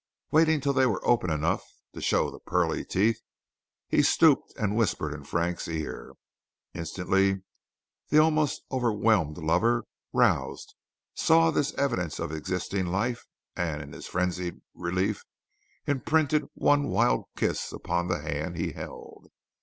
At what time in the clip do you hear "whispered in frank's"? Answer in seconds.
4.75-5.67